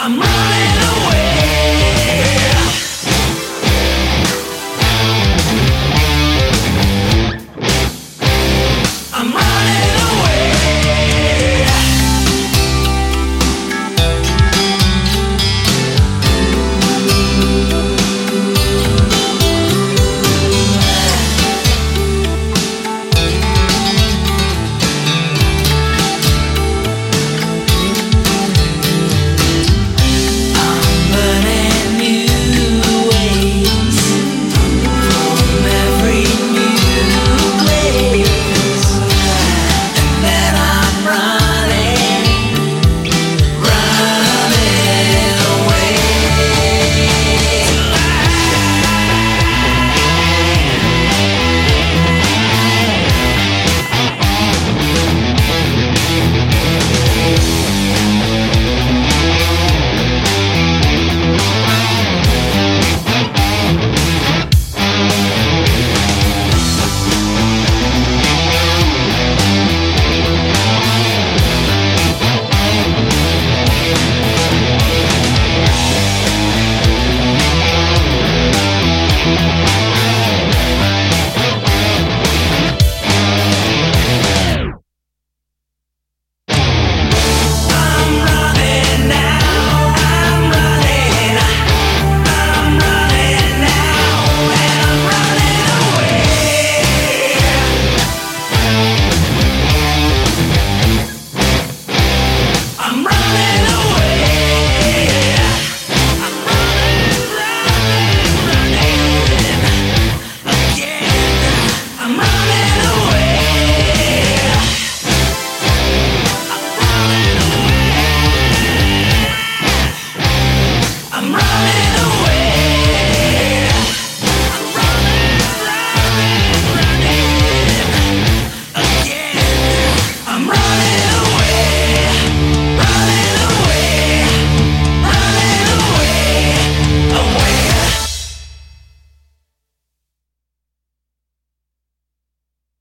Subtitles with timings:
[0.00, 0.37] I'm right.